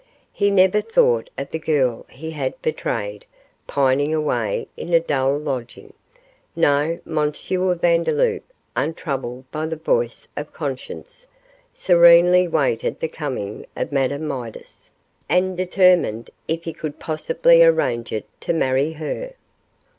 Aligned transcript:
He 0.33 0.49
never 0.49 0.81
thought 0.81 1.29
of 1.37 1.51
the 1.51 1.59
girl 1.59 2.07
he 2.09 2.31
had 2.31 2.59
betrayed, 2.63 3.23
pining 3.67 4.15
away 4.15 4.67
in 4.75 4.91
a 4.95 4.99
dull 4.99 5.37
lodging. 5.37 5.93
No, 6.55 6.97
M. 7.05 7.31
Vandeloup, 7.31 8.41
untroubled 8.75 9.51
by 9.51 9.67
the 9.67 9.75
voice 9.75 10.27
of 10.35 10.51
conscience, 10.51 11.27
serenely 11.71 12.47
waited 12.47 12.99
the 12.99 13.09
coming 13.09 13.67
of 13.75 13.91
Madame 13.91 14.25
Midas, 14.27 14.89
and 15.29 15.55
determined, 15.55 16.31
if 16.47 16.63
he 16.63 16.73
could 16.73 16.97
possibly 16.97 17.61
arrange 17.61 18.11
it, 18.11 18.25
to 18.39 18.53
marry 18.53 18.93
her. 18.93 19.33